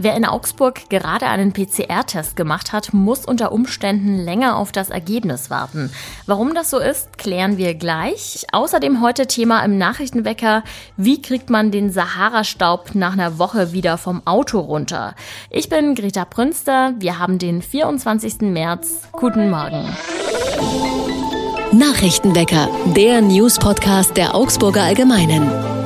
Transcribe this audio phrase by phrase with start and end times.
[0.00, 5.50] Wer in Augsburg gerade einen PCR-Test gemacht hat, muss unter Umständen länger auf das Ergebnis
[5.50, 5.90] warten.
[6.26, 8.46] Warum das so ist, klären wir gleich.
[8.52, 10.62] Außerdem heute Thema im Nachrichtenwecker,
[10.96, 15.16] wie kriegt man den Sahara-Staub nach einer Woche wieder vom Auto runter?
[15.50, 18.42] Ich bin Greta Prünster, wir haben den 24.
[18.42, 19.08] März.
[19.10, 19.84] Guten Morgen.
[21.72, 25.77] Nachrichtenwecker, der News-Podcast der Augsburger Allgemeinen.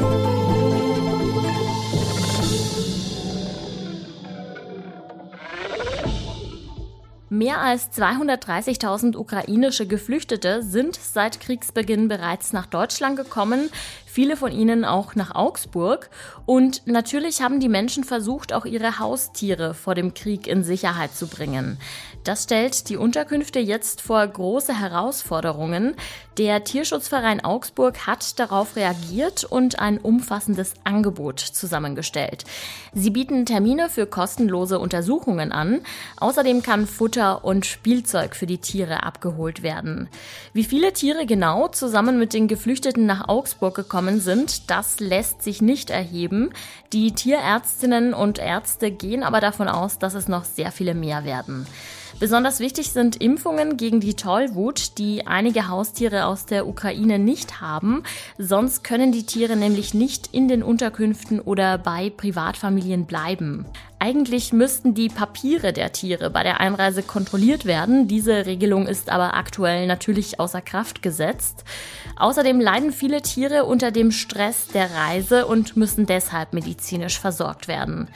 [7.42, 13.68] Mehr als 230.000 ukrainische Geflüchtete sind seit Kriegsbeginn bereits nach Deutschland gekommen,
[14.12, 16.10] viele von ihnen auch nach Augsburg.
[16.44, 21.28] Und natürlich haben die Menschen versucht, auch ihre Haustiere vor dem Krieg in Sicherheit zu
[21.28, 21.78] bringen.
[22.24, 25.94] Das stellt die Unterkünfte jetzt vor große Herausforderungen.
[26.38, 32.44] Der Tierschutzverein Augsburg hat darauf reagiert und ein umfassendes Angebot zusammengestellt.
[32.94, 35.80] Sie bieten Termine für kostenlose Untersuchungen an.
[36.18, 40.08] Außerdem kann Futter und Spielzeug für die Tiere abgeholt werden.
[40.52, 45.62] Wie viele Tiere genau zusammen mit den Geflüchteten nach Augsburg gekommen sind, das lässt sich
[45.62, 46.50] nicht erheben.
[46.92, 51.66] Die Tierärztinnen und Ärzte gehen aber davon aus, dass es noch sehr viele mehr werden.
[52.22, 58.04] Besonders wichtig sind Impfungen gegen die Tollwut, die einige Haustiere aus der Ukraine nicht haben.
[58.38, 63.66] Sonst können die Tiere nämlich nicht in den Unterkünften oder bei Privatfamilien bleiben.
[63.98, 68.06] Eigentlich müssten die Papiere der Tiere bei der Einreise kontrolliert werden.
[68.06, 71.64] Diese Regelung ist aber aktuell natürlich außer Kraft gesetzt.
[72.14, 78.08] Außerdem leiden viele Tiere unter dem Stress der Reise und müssen deshalb medizinisch versorgt werden.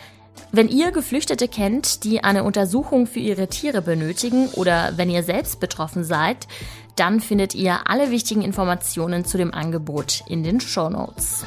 [0.53, 5.61] Wenn ihr Geflüchtete kennt, die eine Untersuchung für ihre Tiere benötigen oder wenn ihr selbst
[5.61, 6.47] betroffen seid,
[6.95, 11.45] dann findet ihr alle wichtigen Informationen zu dem Angebot in den Show Notes.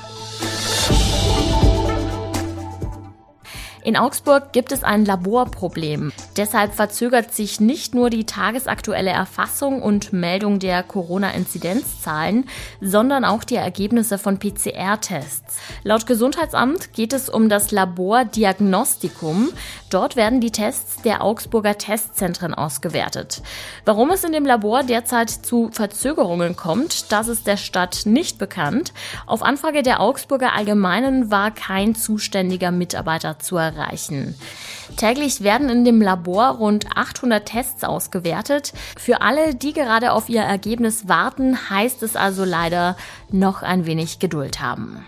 [3.83, 6.11] In Augsburg gibt es ein Laborproblem.
[6.39, 12.45] Deshalb verzögert sich nicht nur die tagesaktuelle Erfassung und Meldung der Corona-Inzidenzzahlen,
[12.79, 15.57] sondern auch die Ergebnisse von PCR-Tests.
[15.83, 19.49] Laut Gesundheitsamt geht es um das Labor Diagnostikum.
[19.89, 23.41] Dort werden die Tests der Augsburger Testzentren ausgewertet.
[23.83, 28.93] Warum es in dem Labor derzeit zu Verzögerungen kommt, das ist der Stadt nicht bekannt.
[29.25, 34.35] Auf Anfrage der Augsburger Allgemeinen war kein zuständiger Mitarbeiter zu erreichen.
[34.95, 38.73] Täglich werden in dem Labor rund 800 Tests ausgewertet.
[38.97, 42.95] Für alle, die gerade auf ihr Ergebnis warten, heißt es also leider
[43.31, 45.05] noch ein wenig Geduld haben.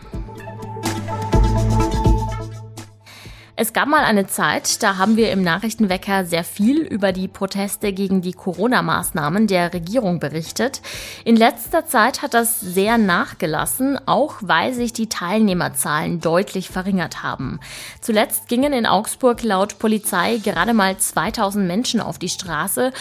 [3.61, 7.93] Es gab mal eine Zeit, da haben wir im Nachrichtenwecker sehr viel über die Proteste
[7.93, 10.81] gegen die Corona-Maßnahmen der Regierung berichtet.
[11.25, 17.59] In letzter Zeit hat das sehr nachgelassen, auch weil sich die Teilnehmerzahlen deutlich verringert haben.
[18.01, 22.91] Zuletzt gingen in Augsburg laut Polizei gerade mal 2000 Menschen auf die Straße.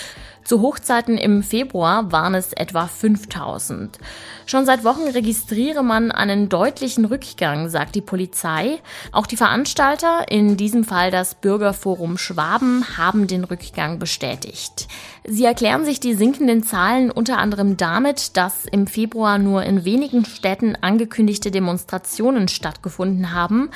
[0.50, 4.00] Zu Hochzeiten im Februar waren es etwa 5000.
[4.46, 8.80] Schon seit Wochen registriere man einen deutlichen Rückgang, sagt die Polizei.
[9.12, 14.88] Auch die Veranstalter, in diesem Fall das Bürgerforum Schwaben, haben den Rückgang bestätigt.
[15.22, 20.24] Sie erklären sich die sinkenden Zahlen unter anderem damit, dass im Februar nur in wenigen
[20.24, 23.70] Städten angekündigte Demonstrationen stattgefunden haben.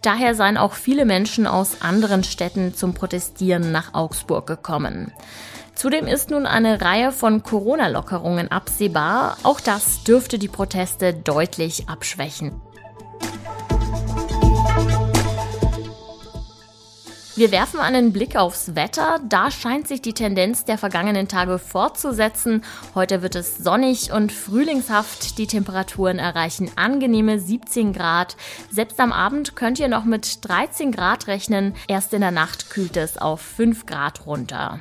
[0.00, 5.12] Daher seien auch viele Menschen aus anderen Städten zum Protestieren nach Augsburg gekommen.
[5.74, 9.36] Zudem ist nun eine Reihe von Corona-Lockerungen absehbar.
[9.42, 12.60] Auch das dürfte die Proteste deutlich abschwächen.
[17.36, 19.18] Wir werfen einen Blick aufs Wetter.
[19.28, 22.62] Da scheint sich die Tendenz der vergangenen Tage fortzusetzen.
[22.94, 25.36] Heute wird es sonnig und frühlingshaft.
[25.38, 28.36] Die Temperaturen erreichen angenehme 17 Grad.
[28.70, 31.74] Selbst am Abend könnt ihr noch mit 13 Grad rechnen.
[31.88, 34.78] Erst in der Nacht kühlt es auf 5 Grad runter.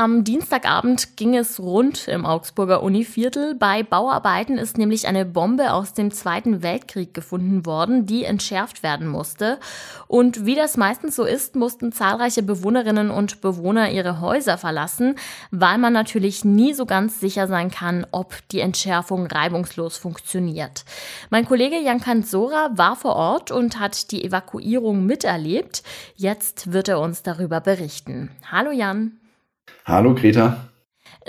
[0.00, 3.54] Am Dienstagabend ging es rund im Augsburger Univiertel.
[3.54, 9.06] Bei Bauarbeiten ist nämlich eine Bombe aus dem Zweiten Weltkrieg gefunden worden, die entschärft werden
[9.06, 9.58] musste.
[10.08, 15.16] Und wie das meistens so ist, mussten zahlreiche Bewohnerinnen und Bewohner ihre Häuser verlassen,
[15.50, 20.86] weil man natürlich nie so ganz sicher sein kann, ob die Entschärfung reibungslos funktioniert.
[21.28, 25.82] Mein Kollege Jan Kanzora war vor Ort und hat die Evakuierung miterlebt.
[26.16, 28.30] Jetzt wird er uns darüber berichten.
[28.50, 29.19] Hallo Jan.
[29.84, 30.70] Hallo Greta.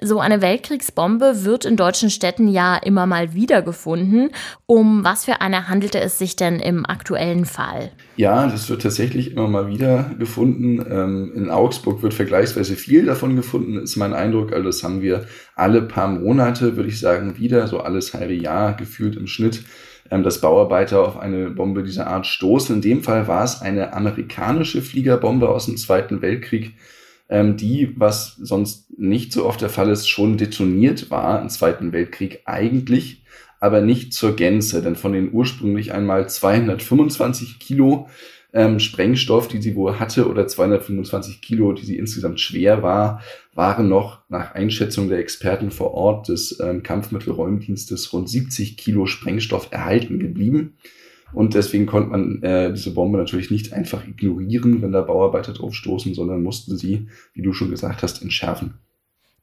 [0.02, 4.30] So eine Weltkriegsbombe wird in deutschen Städten ja immer mal wieder gefunden.
[4.66, 7.92] Um was für eine handelte es sich denn im aktuellen Fall?
[8.16, 10.80] Ja, das wird tatsächlich immer mal wieder gefunden.
[10.90, 14.54] Ähm, in Augsburg wird vergleichsweise viel davon gefunden, ist mein Eindruck.
[14.54, 18.74] Also das haben wir alle paar Monate, würde ich sagen, wieder, so alles halbe Jahr
[18.74, 19.64] gefühlt im Schnitt
[20.12, 22.76] ähm, dass Bauarbeiter auf eine Bombe dieser Art stoßen.
[22.76, 26.74] In dem Fall war es eine amerikanische Fliegerbombe aus dem Zweiten Weltkrieg,
[27.32, 31.94] ähm, die, was sonst nicht so oft der Fall ist, schon detoniert war im Zweiten
[31.94, 33.24] Weltkrieg eigentlich,
[33.60, 38.10] aber nicht zur Gänze, denn von den ursprünglich einmal 225 Kilo
[38.54, 43.22] ähm, Sprengstoff, die sie wohl hatte, oder 225 Kilo, die sie insgesamt schwer war,
[43.54, 49.70] waren noch nach Einschätzung der Experten vor Ort des ähm, Kampfmittelräumdienstes rund 70 Kilo Sprengstoff
[49.72, 50.76] erhalten geblieben.
[51.34, 55.74] Und deswegen konnte man äh, diese Bombe natürlich nicht einfach ignorieren, wenn da Bauarbeiter drauf
[55.74, 58.76] stoßen, sondern musste sie, wie du schon gesagt hast, entschärfen.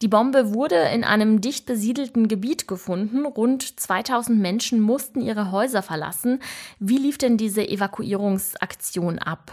[0.00, 3.26] Die Bombe wurde in einem dicht besiedelten Gebiet gefunden.
[3.26, 6.38] Rund 2000 Menschen mussten ihre Häuser verlassen.
[6.78, 9.50] Wie lief denn diese Evakuierungsaktion ab?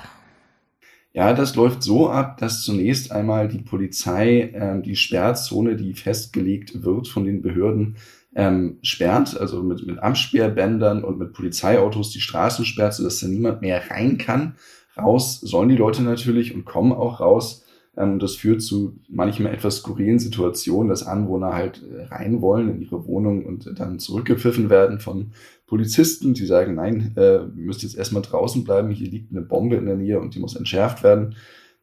[1.15, 6.83] Ja, das läuft so ab, dass zunächst einmal die Polizei äh, die Sperrzone, die festgelegt
[6.83, 7.95] wird von den Behörden,
[8.35, 13.61] ähm, sperrt, also mit, mit Amtssperrbändern und mit Polizeiautos die Straßen sperrt, sodass da niemand
[13.61, 14.55] mehr rein kann.
[14.97, 17.64] Raus sollen die Leute natürlich und kommen auch raus.
[17.97, 22.81] Ähm, das führt zu manchmal etwas skurrilen Situationen, dass Anwohner halt äh, rein wollen in
[22.81, 25.31] ihre Wohnung und dann zurückgepfiffen werden von
[25.67, 29.75] Polizisten, die sagen, nein, äh, ihr müsst jetzt erstmal draußen bleiben, hier liegt eine Bombe
[29.75, 31.35] in der Nähe und die muss entschärft werden.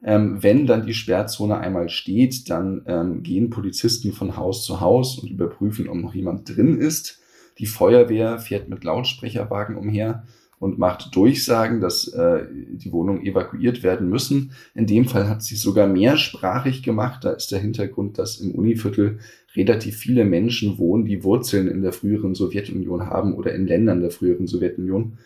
[0.04, 5.18] Ähm, wenn dann die Sperrzone einmal steht, dann ähm, gehen Polizisten von Haus zu Haus
[5.18, 7.20] und überprüfen, ob noch jemand drin ist.
[7.58, 10.24] Die Feuerwehr fährt mit Lautsprecherwagen umher
[10.62, 14.52] und macht Durchsagen, dass äh, die Wohnungen evakuiert werden müssen.
[14.76, 17.24] In dem Fall hat sie sogar mehrsprachig gemacht.
[17.24, 19.18] Da ist der Hintergrund, dass im Univiertel
[19.56, 24.12] relativ viele Menschen wohnen, die Wurzeln in der früheren Sowjetunion haben oder in Ländern der
[24.12, 25.18] früheren Sowjetunion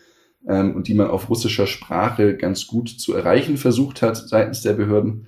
[0.47, 4.73] ähm, und die man auf russischer Sprache ganz gut zu erreichen versucht hat seitens der
[4.73, 5.27] Behörden.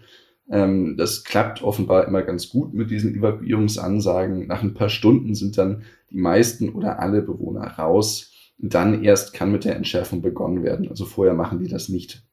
[0.50, 4.48] Ähm, das klappt offenbar immer ganz gut mit diesen Evakuierungsansagen.
[4.48, 8.29] Nach ein paar Stunden sind dann die meisten oder alle Bewohner raus
[8.60, 10.90] dann erst kann mit der Entschärfung begonnen werden.
[10.90, 12.24] Also vorher machen die das nicht.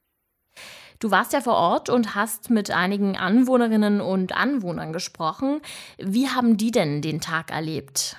[0.98, 5.60] Du warst ja vor Ort und hast mit einigen Anwohnerinnen und Anwohnern gesprochen.
[5.98, 8.16] Wie haben die denn den Tag erlebt?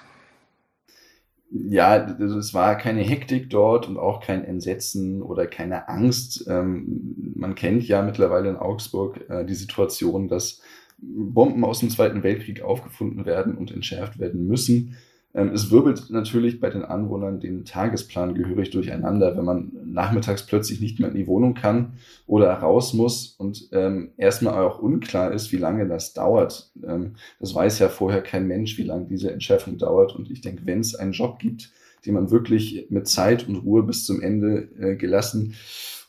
[1.50, 6.46] Ja, also es war keine Hektik dort und auch kein Entsetzen oder keine Angst.
[6.48, 10.62] Ähm, man kennt ja mittlerweile in Augsburg äh, die Situation, dass
[11.00, 14.98] Bomben aus dem Zweiten Weltkrieg aufgefunden werden und entschärft werden müssen.
[15.38, 20.82] Ähm, es wirbelt natürlich bei den Anwohnern den Tagesplan gehörig durcheinander, wenn man nachmittags plötzlich
[20.82, 21.94] nicht mehr in die Wohnung kann
[22.26, 26.72] oder raus muss und ähm, erstmal auch unklar ist, wie lange das dauert.
[26.84, 30.16] Ähm, das weiß ja vorher kein Mensch, wie lange diese Entschärfung dauert.
[30.16, 31.72] Und ich denke, wenn es einen Job gibt,
[32.04, 35.54] den man wirklich mit Zeit und Ruhe bis zum Ende äh, gelassen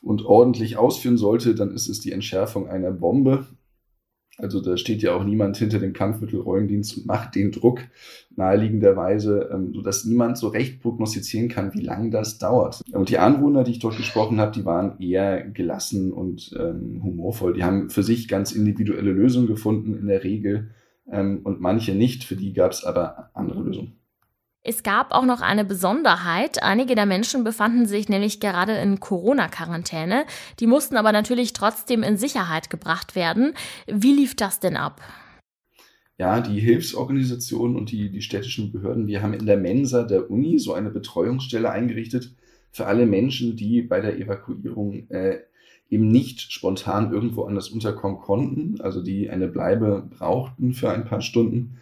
[0.01, 3.45] und ordentlich ausführen sollte, dann ist es die Entschärfung einer Bombe.
[4.39, 7.81] Also da steht ja auch niemand hinter dem Kampfmittelräumdienst und macht den Druck
[8.35, 12.81] naheliegenderweise, ähm, sodass niemand so recht prognostizieren kann, wie lange das dauert.
[12.91, 17.53] Und die Anwohner, die ich dort gesprochen habe, die waren eher gelassen und ähm, humorvoll.
[17.53, 20.69] Die haben für sich ganz individuelle Lösungen gefunden in der Regel
[21.11, 22.23] ähm, und manche nicht.
[22.23, 23.98] Für die gab es aber andere Lösungen.
[24.61, 26.61] Es gab auch noch eine Besonderheit.
[26.61, 30.25] Einige der Menschen befanden sich nämlich gerade in Corona-Quarantäne.
[30.59, 33.53] Die mussten aber natürlich trotzdem in Sicherheit gebracht werden.
[33.87, 35.01] Wie lief das denn ab?
[36.17, 40.59] Ja, die Hilfsorganisationen und die, die städtischen Behörden, die haben in der Mensa der Uni
[40.59, 42.35] so eine Betreuungsstelle eingerichtet
[42.71, 45.39] für alle Menschen, die bei der Evakuierung äh,
[45.89, 51.21] eben nicht spontan irgendwo anders unterkommen konnten, also die eine Bleibe brauchten für ein paar
[51.21, 51.77] Stunden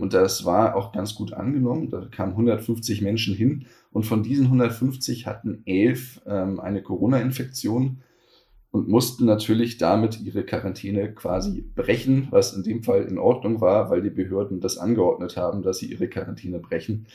[0.00, 1.90] und das war auch ganz gut angenommen.
[1.90, 7.98] Da kamen 150 Menschen hin und von diesen 150 hatten elf ähm, eine Corona-Infektion
[8.70, 13.90] und mussten natürlich damit ihre Quarantäne quasi brechen, was in dem Fall in Ordnung war,
[13.90, 17.06] weil die Behörden das angeordnet haben, dass sie ihre Quarantäne brechen.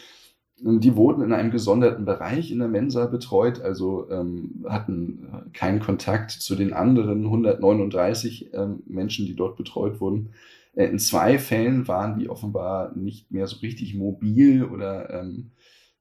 [0.59, 6.31] Die wurden in einem gesonderten Bereich in der Mensa betreut, also ähm, hatten keinen Kontakt
[6.31, 10.33] zu den anderen 139 ähm, Menschen, die dort betreut wurden.
[10.73, 15.51] Äh, in zwei Fällen waren die offenbar nicht mehr so richtig mobil oder ähm,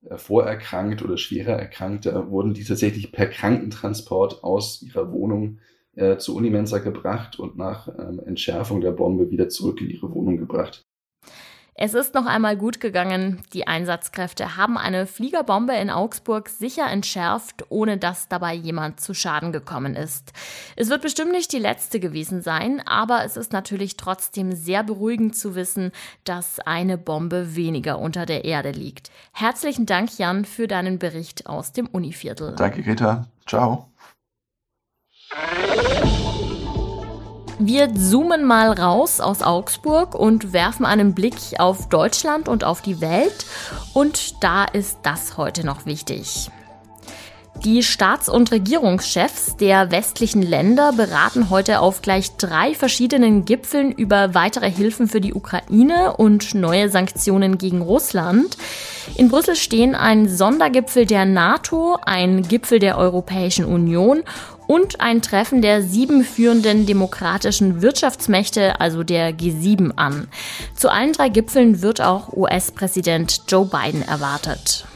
[0.09, 2.07] äh, vorerkrankt oder schwerer erkrankt.
[2.07, 5.59] Da wurden die tatsächlich per Krankentransport aus ihrer Wohnung
[5.97, 10.37] äh, zur Unimensa gebracht und nach ähm, Entschärfung der Bombe wieder zurück in ihre Wohnung
[10.39, 10.86] gebracht.
[11.79, 13.43] Es ist noch einmal gut gegangen.
[13.53, 19.53] Die Einsatzkräfte haben eine Fliegerbombe in Augsburg sicher entschärft, ohne dass dabei jemand zu Schaden
[19.53, 20.33] gekommen ist.
[20.77, 25.37] Es wird bestimmt nicht die letzte gewesen sein, aber es ist natürlich trotzdem sehr beruhigend
[25.37, 25.93] zu wissen,
[26.25, 29.11] dass eine Bombe weniger unter der Erde liegt.
[29.33, 32.55] Herzlichen Dank, Jan, für deinen Bericht aus dem Univiertel.
[32.57, 33.27] Danke, Greta.
[33.47, 33.91] Ciao.
[37.59, 43.01] Wir zoomen mal raus aus Augsburg und werfen einen Blick auf Deutschland und auf die
[43.01, 43.47] Welt.
[43.95, 46.51] Und da ist das heute noch wichtig.
[47.65, 54.35] Die Staats- und Regierungschefs der westlichen Länder beraten heute auf gleich drei verschiedenen Gipfeln über
[54.35, 58.59] weitere Hilfen für die Ukraine und neue Sanktionen gegen Russland.
[59.15, 64.23] In Brüssel stehen ein Sondergipfel der NATO, ein Gipfel der Europäischen Union
[64.67, 70.29] und ein Treffen der sieben führenden demokratischen Wirtschaftsmächte, also der G7, an.
[70.75, 74.87] Zu allen drei Gipfeln wird auch US-Präsident Joe Biden erwartet.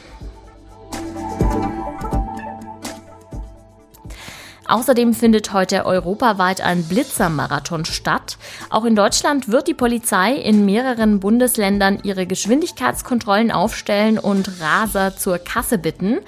[4.71, 8.37] Außerdem findet heute europaweit ein Blitzermarathon statt.
[8.69, 15.39] Auch in Deutschland wird die Polizei in mehreren Bundesländern ihre Geschwindigkeitskontrollen aufstellen und Raser zur
[15.39, 16.19] Kasse bitten.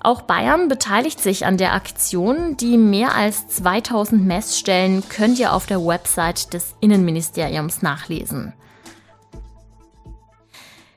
[0.00, 2.56] Auch Bayern beteiligt sich an der Aktion.
[2.56, 8.52] Die mehr als 2000 Messstellen könnt ihr auf der Website des Innenministeriums nachlesen.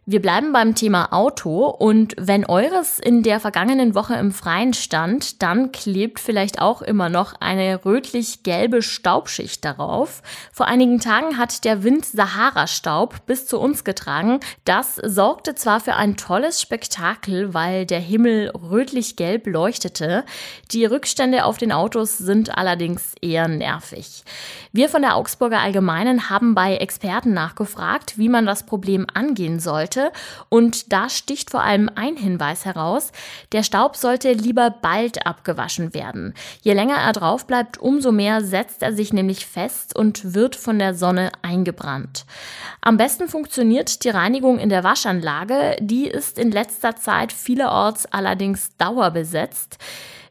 [0.07, 5.43] Wir bleiben beim Thema Auto und wenn eures in der vergangenen Woche im Freien stand,
[5.43, 10.23] dann klebt vielleicht auch immer noch eine rötlich-gelbe Staubschicht darauf.
[10.51, 14.39] Vor einigen Tagen hat der Wind Sahara-Staub bis zu uns getragen.
[14.65, 20.25] Das sorgte zwar für ein tolles Spektakel, weil der Himmel rötlich-gelb leuchtete.
[20.71, 24.23] Die Rückstände auf den Autos sind allerdings eher nervig.
[24.71, 29.90] Wir von der Augsburger Allgemeinen haben bei Experten nachgefragt, wie man das Problem angehen sollte
[29.91, 30.11] sollte.
[30.49, 33.11] Und da sticht vor allem ein Hinweis heraus.
[33.51, 36.33] Der Staub sollte lieber bald abgewaschen werden.
[36.61, 40.79] Je länger er drauf bleibt, umso mehr setzt er sich nämlich fest und wird von
[40.79, 42.25] der Sonne eingebrannt.
[42.81, 45.75] Am besten funktioniert die Reinigung in der Waschanlage.
[45.79, 49.77] Die ist in letzter Zeit vielerorts allerdings dauerbesetzt.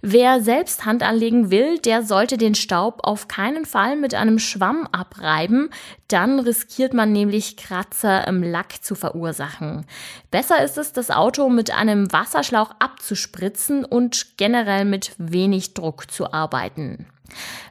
[0.02, 4.88] Wer selbst Hand anlegen will, der sollte den Staub auf keinen Fall mit einem Schwamm
[4.92, 5.68] abreiben,
[6.12, 9.86] dann riskiert man nämlich Kratzer im Lack zu verursachen.
[10.30, 16.32] Besser ist es, das Auto mit einem Wasserschlauch abzuspritzen und generell mit wenig Druck zu
[16.32, 17.06] arbeiten.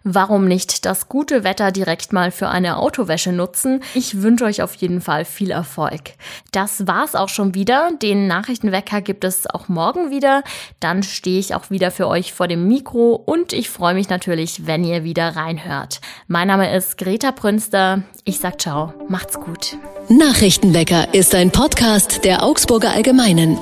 [0.04, 3.82] Warum nicht das gute Wetter direkt mal für eine Autowäsche nutzen?
[3.94, 6.14] Ich wünsche euch auf jeden Fall viel Erfolg.
[6.52, 7.92] Das war's auch schon wieder.
[8.02, 10.44] Den Nachrichtenwecker gibt es auch morgen wieder.
[10.80, 14.66] Dann stehe ich auch wieder für euch vor dem Mikro und ich freue mich natürlich,
[14.66, 16.00] wenn ihr wieder reinhört.
[16.28, 18.04] Mein Name ist Greta Prünster.
[18.30, 18.94] Ich sag ciao.
[19.08, 19.76] Macht's gut.
[20.08, 23.58] Nachrichtenwecker ist ein Podcast der Augsburger Allgemeinen.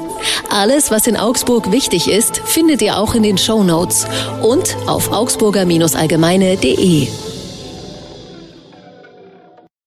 [0.50, 4.06] Alles, was in Augsburg wichtig ist, findet ihr auch in den Show Notes
[4.44, 7.08] und auf augsburger-allgemeine.de.